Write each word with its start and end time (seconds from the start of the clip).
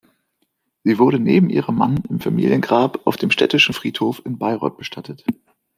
Sie 0.83 0.97
wurde 0.97 1.19
neben 1.19 1.51
ihrem 1.51 1.75
Mann 1.75 2.01
im 2.09 2.19
Familiengrab 2.19 3.05
auf 3.05 3.17
dem 3.17 3.29
Städtischen 3.29 3.73
Friedhof 3.75 4.19
in 4.25 4.39
Bayreuth 4.39 4.75
bestattet. 4.79 5.23